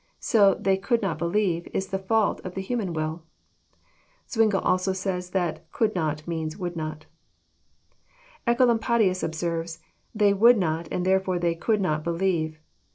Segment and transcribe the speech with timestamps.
[0.19, 3.21] So * they could not believe' is the fault of the human will."
[4.31, 7.05] Zwingle also says that could not" means" would not."
[8.47, 9.77] Ecolampadius observes:
[10.15, 12.57] They would not, and therefore they could not believe.